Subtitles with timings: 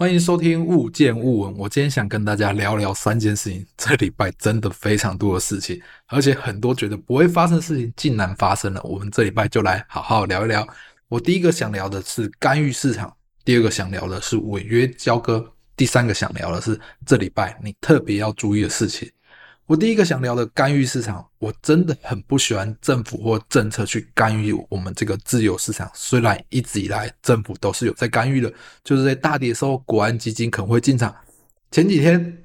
[0.00, 1.54] 欢迎收听物见物闻。
[1.58, 3.66] 我今天想跟大家聊聊三件事情。
[3.76, 8.80] 这礼拜真的非常多的事情，而且很多觉得不会发生的事情竟然发生了。
[8.82, 10.66] 我们这礼拜就来好好聊一聊。
[11.08, 19.06] 我第一个想聊的是干预市场，第二个想聊的是违约交割，第三个想聊的是这礼拜你特别要注意的事情。
[19.70, 25.88] 我第一个想聊的干预市场，我真的很不喜欢政府或政策去干预我们这个自由市场。
[25.94, 28.52] 虽然一直以来政府都是有在干预的，
[28.82, 31.14] 就是在大跌的时候，国安基金可能会进场。
[31.70, 32.36] 前几天，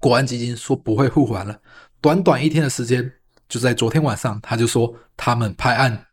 [0.00, 1.58] 国安基金说不会护盘了，
[1.98, 3.10] 短短一天的时间，
[3.48, 6.08] 就在昨天晚上，他就说他们拍案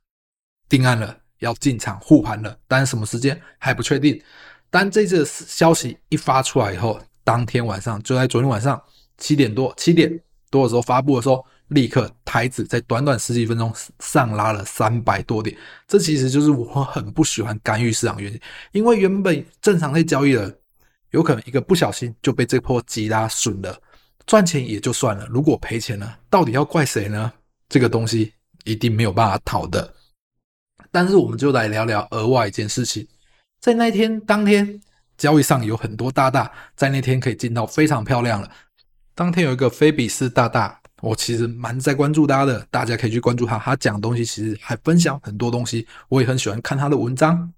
[0.70, 4.18] 定案了，要进场护盘了，但是什么时间还不确定。
[4.70, 8.82] 但这次消息一发出来以后，当天晚上就在昨天晚上
[9.18, 10.18] 七点多，七点。
[10.50, 15.56] 多的时候发布的时候，立刻台指在短短十几分钟上拉了三百多点，
[15.88, 18.40] 这其实就是我很不喜欢干预市场原因，
[18.72, 20.58] 因为原本正常在交易的，
[21.12, 23.78] 有可能一个不小心就被这波急拉损了，
[24.26, 27.32] 赚钱也就算了，如果赔钱了，到底要怪谁呢？
[27.68, 28.32] 这个东西
[28.64, 29.94] 一定没有办法讨的。
[30.90, 33.06] 但是我们就来聊聊额外一件事情，
[33.60, 34.82] 在那天当天
[35.18, 38.50] 交易上有很多大大在那天可以进到非常漂亮了。
[39.18, 43.58] 当天有一个菲比斯大大，我其实蛮在关注他的，大家可以去关注他。
[43.58, 47.52] 他讲东西其实还分享很多东西，我也很喜欢看他的文章。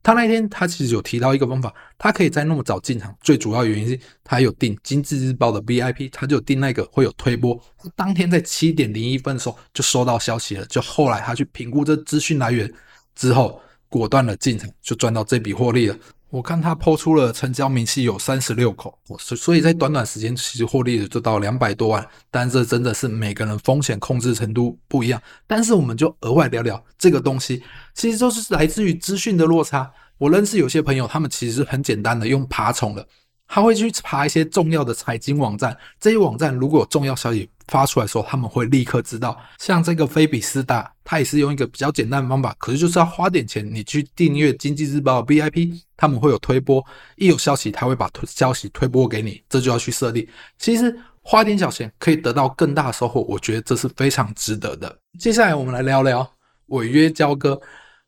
[0.00, 7.60] 他那一天他其实有提到一个方法，他可以在那么早进场，最主要原因是他有订《经济日报》的 VIP，他就订那个会有推播。
[7.96, 12.72] 当天在七点零一分的时候就收到消息了，就后来他去评估这资讯来源
[13.16, 15.96] 之后，果断的进场，就赚到这笔获利了。
[16.32, 25.20] 我看他抛出了成交明细有三十六口，所所以在短短时间其实获利的就到两百多万，但这真的是每个人风险控制程度不一样。
[25.46, 29.92] 但是我们就额外聊聊这个东西，其实就是来自于资讯的落差。
[30.16, 33.06] 我认识有些朋友，他们其实很简单的用爬虫的。
[33.46, 39.38] 他会去爬一些重要的财经网站，这些网站如果有重要消息发出来的时候，他们会立刻知道。
[39.58, 46.84] 像这个菲比斯大，他也是用一个比较简单的方法，可是就是要花点钱，你去订阅《经济日报》VIP，他们会有推播，
[47.16, 50.26] 一有消息他会把推消息推播给你，这就要去设定。
[50.58, 54.98] 其实花点小钱可以得到更大的收获，我觉得这是非常值得的。
[55.18, 56.28] 接下来我们来聊聊
[56.66, 57.60] 违约交割。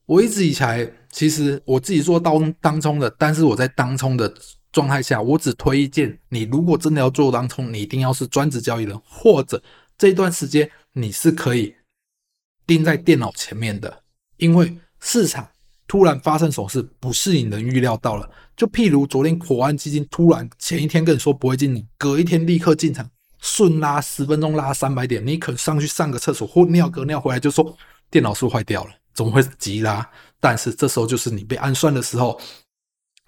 [0.07, 4.33] 我一直以来其实我自己做当当冲的，但是我在当冲的。
[4.75, 9.63] 状态下，我只推荐你，如果真的要做当冲，你一定要是专职交易人，或者
[9.97, 11.73] 这段时间你是可以
[12.67, 14.03] 盯在电脑前面的，
[14.37, 15.49] 因为市场
[15.87, 18.31] 突然发生什么事，不是你能预料到了。
[18.57, 23.09] 就譬如昨天火安基金突然前一天跟你说不会进你，隔一天立刻进场，
[23.41, 27.77] 顺拉十分钟拉三百点，你可能上去上个厕所或尿个尿回来就说
[28.11, 30.09] 电脑是坏掉了，怎么会急拉？
[30.41, 32.41] 但是这时候就是你被暗算的时候。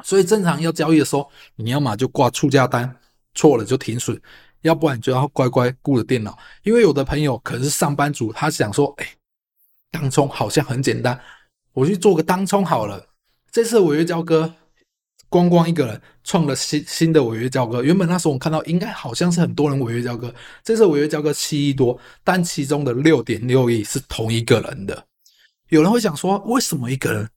[0.04, 1.26] 所以正常要交易的时候，
[1.56, 2.94] 你要么就挂出价单，
[3.34, 4.20] 错了就停损，
[4.60, 6.38] 要不然你就要乖乖顾着电脑。
[6.64, 9.08] 因为有的朋友可能是上班族，他想说，哎，
[9.90, 11.20] 当冲好像很简单，
[11.72, 13.06] 我去做个当冲好了。
[13.50, 14.52] 这次违约交割，
[15.28, 17.82] 光光一个人创了新新的违约交割。
[17.82, 25.06] 原本那时候我看到应该好像是很多人违约交割，这次违约交割七亿多，但其中的六点六亿是同一个人的。
[25.70, 27.28] 有人会想说，为什么一个人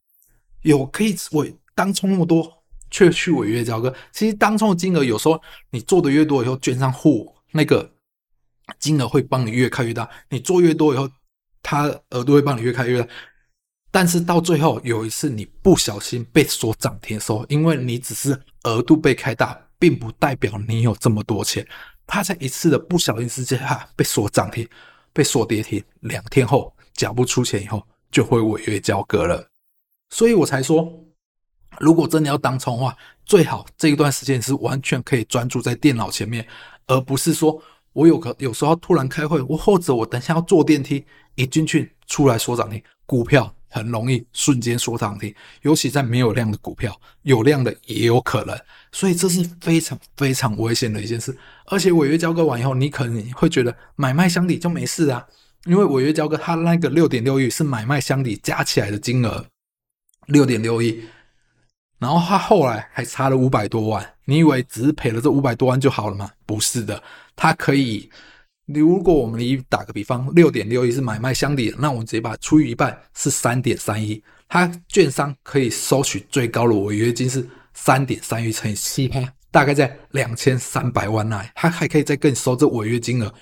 [0.64, 1.56] 有可以违？
[1.74, 2.62] 当冲那么多，
[2.92, 3.94] 却去违约交割。
[4.12, 7.90] 其实当冲的金额有时候你做的越多以后，券商户那个
[8.78, 10.10] 金额会帮你越开越大。
[10.30, 11.10] 你做越多以后，
[11.62, 13.08] 他额度会帮你越开越大。
[13.92, 21.68] 但是到最后有一次你不小心被锁涨停的时候，因为你只是额度被开大，并不代表你有这么多钱。
[22.06, 24.68] 他在一次的不小心之下被锁涨停，
[25.14, 29.48] 被锁跌停，两天后缴不出钱以后，就会违约交割了。
[30.10, 30.92] 所以我才说。
[31.80, 36.46] 如果真的要当冲的话，最好这一段时间是完全可以专注在电脑前面，
[36.88, 37.62] 而不是说
[37.94, 41.04] 我有个有时候突然开会，我或者我等下要坐电梯，
[41.36, 45.34] 一进去出来说涨停，股票很容易瞬间说涨停，
[45.64, 48.58] 尤其在没有量的股票，有量的也有可能，
[48.92, 51.36] 所以这是非常非常危险的一件事。
[51.66, 55.26] 而且违约交割完以后，你可能会觉得买卖相抵就没事啊，
[55.66, 59.46] 因为违约交割它那个六点六亿是买卖相抵加起来的金额，
[60.28, 61.04] 六点六亿。
[62.00, 66.32] 然后他后来还差了五百多万，你以为只是赔了这五百多万就好了吗？
[66.46, 67.04] 不是的，
[67.36, 68.10] 他可以，
[68.66, 79.20] 如果我们以打个比方，六点六亿是买卖相抵，那我们直接把它除以一半是三点三亿，他券商可以收取最高的违约金是三点三亿乘以七趴，
[79.52, 83.34] 大概在两千三百万内，他还可以再跟你收这违约金额，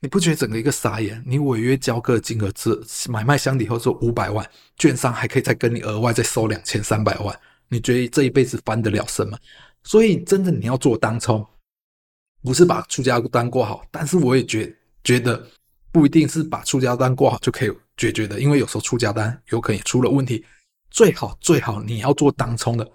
[0.00, 1.22] 你不觉得整个一个傻眼？
[1.26, 2.52] 你违约交割金额
[2.86, 7.34] 是买卖相抵后是五百万，券商还可以再跟你额外再收两千三百万。
[7.72, 9.38] 你觉得这一辈子翻得了身吗？
[9.82, 11.44] 所以真的你要做当冲，
[12.42, 14.70] 不是把出价单过好，但是我也觉
[15.02, 15.42] 觉得
[15.90, 20.44] 不一定是把出价单过好就可以解决的，因为有时候出价单有可能也出了问题。
[20.90, 22.86] 最好最好你要做当冲的，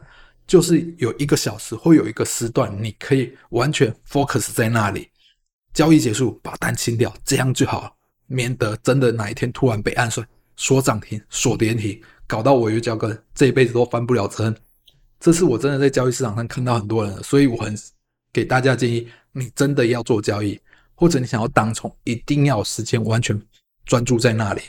[0.46, 5.10] 就是有一个小时或有一个时段，你可以完全 focus 在那里，
[5.74, 7.98] 交易结束把单清掉，这样就好，
[8.28, 10.26] 免得真的哪一天突然被暗算，
[10.56, 14.56] 锁涨停、锁跌停，搞到违约交割，这一辈子都翻不了身。
[15.20, 17.76] 这是我真的在交易市场上看到很多人，所以我很
[18.32, 20.60] 给大家建议：你真的要做交易，
[20.96, 23.42] 或者你想要当冲，一定要时间完全
[23.86, 24.62] 专注在那里。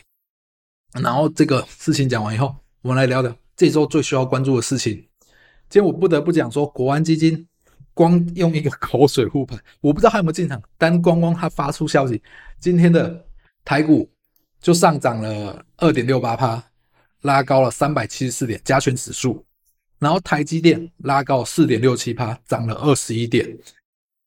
[0.94, 2.54] 然后这个事情讲完以后。
[2.80, 4.94] 我们来聊聊这周最需要关注的事情。
[5.68, 7.46] 今天我不得不讲说，国安基金
[7.92, 12.22] 光用一个口水护盘，我不知道他有没有进场，但光光他发出消息，
[12.60, 13.26] 今天的
[13.64, 14.08] 台股
[14.60, 16.62] 就上涨了二点六八趴，
[17.22, 19.44] 拉高了三百七十四点加权指数，
[19.98, 23.58] 然后台积电拉高四点六七趴，涨了二十一点。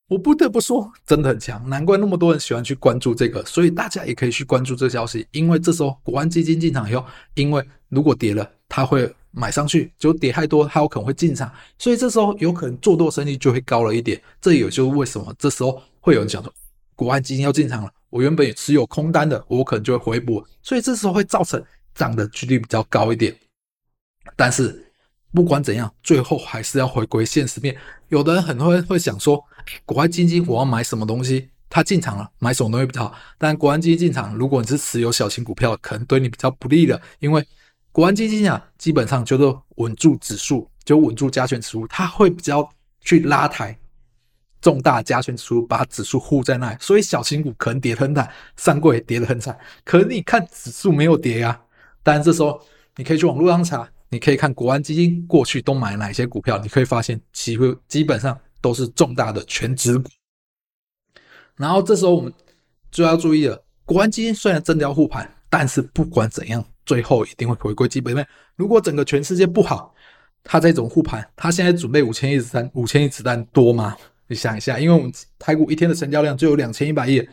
[0.07, 16.53] 我不得不说，真的很强，难怪那么多人喜欢去关注这个，所以大家也可以去关注这消息，因为这时候国安基金进场以后，因为如果跌了，他会买上去，就跌太多，他有可能会进场，所以这时候有可能做多胜率就会高了一点，这也就是为什么这时候会有人讲说
[16.93, 21.63] 国安基金要进场了，我原本也持有空单的，我可能就会回补，所以这时候会造成
[21.95, 23.33] 涨的几率比较高一点，
[24.35, 24.90] 但是。
[25.33, 27.75] 不管怎样，最后还是要回归现实面。
[28.09, 29.41] 有的人很多人会想说，
[29.85, 31.49] 国安基金我要买什么东西？
[31.69, 33.15] 他进场了，买什么东西比较好？
[33.37, 37.41] 但国安基金进场，如果你是持有小型股票，可能对你比较不利的，因为
[37.93, 42.69] 国安基金啊，基本上就是稳住指数，就稳住加权指数，它会比较
[42.99, 43.77] 去拉抬
[44.59, 46.77] 重大加权指数，把指数护在那。
[46.77, 51.61] 所以小型股可能跌得很惨，上柜也跌得很惨，可是你看指数没有跌呀、啊。
[52.03, 52.61] 当然这时候
[52.97, 53.89] 你可以去网络上查。
[54.11, 60.09] 你可以看国安基金过去都买哪些股票，你可以发现，几乎基本上都是重大的全职股。
[61.55, 62.31] 然后这时候我们
[62.91, 68.27] 就要注意了，国安基金虽然真的要护盘，但是不管怎样，最后一定会回归基本面。
[68.57, 69.95] 如果整个全世界不好，
[70.43, 73.95] 它这种护盘，它现在准备五千亿子弹，五千亿子弹多吗？
[74.27, 75.09] 你想一下，因为我们
[75.39, 77.25] 台股一天的成交量就有两千一百亿。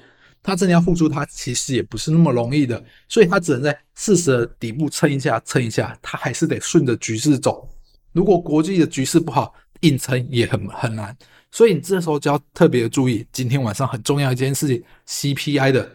[0.42, 7.68] 他真的要付出，他其实也不是那么容易的，所以他只能在事实的底部撑一下，撑一下，他还是得顺着局势走。
[8.12, 11.14] 如果国际的局势不好，硬撑也很很难。
[11.50, 15.90] 所以你这时候就要特别注意，今天晚上很重要一件事情，CPI 的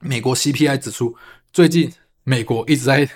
[0.00, 1.16] 美国 CPI 指数，
[1.52, 1.90] 最近
[2.24, 3.08] 美国一直在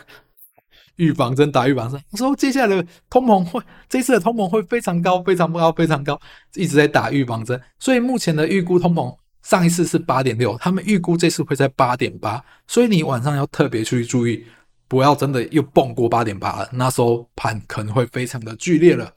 [0.96, 6.20] 预防针打预防针，说接下来的通膨会，这次的通膨会非常高，非常高，非常高，
[6.54, 7.60] 一直在打预防针。
[7.78, 9.16] 所以目前的预估通膨。
[9.42, 14.44] 上一次是八点六，他们预估这次会在八点八，所以你晚上要特别去注意，
[14.86, 19.12] 不要真的又蹦过八点八了，那时候盘可能会非常的剧烈了。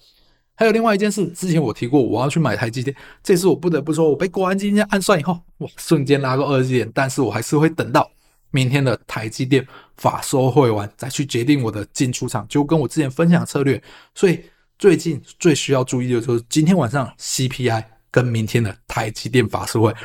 [0.55, 8.09] 还有另外一件事，之前我提过，我要去买台积电，这次我不得不说，我被国安基金暗算以后，哇，瞬间拉个二十点，但是我还是会等到
[8.51, 9.65] 明天的台积电
[9.97, 13.81] 法说会完再去决定我的进出场，就跟我之前分享策略。
[14.13, 14.39] 所以
[14.77, 19.95] 最近最需要注意的就是今天晚上 CPI 跟明天的台积电法说会。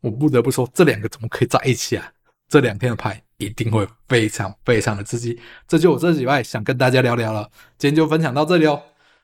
[0.00, 2.12] 我不得不说，这两个怎么可以在一起啊？
[2.48, 5.38] 这两天的牌一定会非常非常的刺激。
[5.66, 7.48] 这就我这几拜想跟大家聊聊了。
[7.76, 8.80] 今天就分享到这里哦。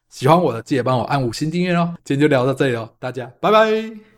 [0.08, 1.94] 喜欢我的记得帮我按五星订阅哦。
[2.05, 4.13] 今天就聊到这里哦，大家拜拜。